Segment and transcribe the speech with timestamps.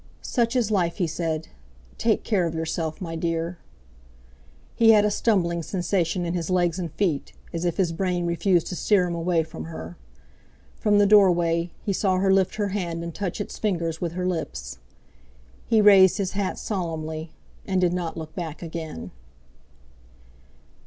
[0.23, 1.49] "Such is life!" he said.
[1.99, 3.59] "Take care of yourself, my dear!"
[4.75, 8.65] He had a stumbling sensation in his legs and feet, as if his brain refused
[8.69, 9.97] to steer him away from her.
[10.75, 14.25] From the doorway, he saw her lift her hand and touch its fingers with her
[14.25, 14.79] lips.
[15.67, 17.29] He raised his hat solemnly,
[17.67, 19.11] and did not look back again.